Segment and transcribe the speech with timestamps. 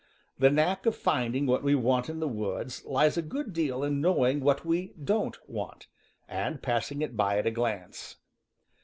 [0.39, 4.01] The knack of finding what we want in the woods lies a good deal in
[4.01, 5.85] knowing what we don't want,
[6.27, 8.15] and passing it by at a glance.